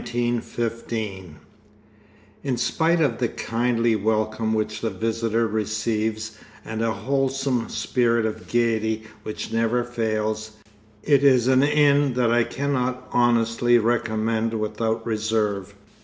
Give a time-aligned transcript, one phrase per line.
[2.43, 8.51] _In spite of the kindly welcome which the visitor receives and a wholesome spirit of
[8.51, 10.53] gaiety which never fails,
[11.03, 15.75] it is an inn that I cannot honestly recommend without reserve.